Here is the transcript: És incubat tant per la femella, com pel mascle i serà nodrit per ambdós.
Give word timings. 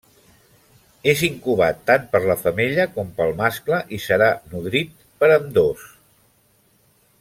És 1.11 1.19
incubat 1.27 1.83
tant 1.91 2.07
per 2.15 2.21
la 2.31 2.37
femella, 2.45 2.87
com 2.97 3.13
pel 3.19 3.37
mascle 3.43 3.83
i 3.99 4.03
serà 4.09 4.33
nodrit 4.55 5.09
per 5.23 5.31
ambdós. 5.39 5.89